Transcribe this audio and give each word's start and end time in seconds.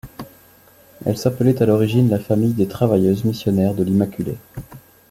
Elle 1.05 1.15
s'appelait 1.15 1.61
à 1.61 1.67
l'origine 1.67 2.09
la 2.09 2.17
Famille 2.17 2.53
des 2.55 2.67
Travailleuses 2.67 3.23
missionnaires 3.23 3.75
de 3.75 3.83
l'Immaculée. 3.83 4.39